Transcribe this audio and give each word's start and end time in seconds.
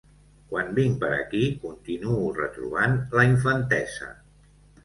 Quan 0.53 0.71
vinc 0.79 0.95
per 1.03 1.09
aquí 1.17 1.43
continuo 1.65 2.31
retrobant 2.39 2.99
la 3.19 3.27
infantesa. 3.35 4.11